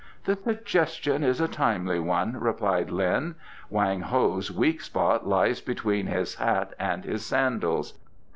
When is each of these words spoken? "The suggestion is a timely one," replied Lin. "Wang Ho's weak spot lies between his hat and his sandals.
"The 0.23 0.35
suggestion 0.35 1.23
is 1.23 1.39
a 1.39 1.47
timely 1.47 1.99
one," 1.99 2.35
replied 2.39 2.89
Lin. 2.89 3.35
"Wang 3.69 4.01
Ho's 4.01 4.49
weak 4.49 4.81
spot 4.81 5.27
lies 5.27 5.61
between 5.61 6.07
his 6.07 6.33
hat 6.33 6.73
and 6.79 7.05
his 7.05 7.23
sandals. 7.23 7.99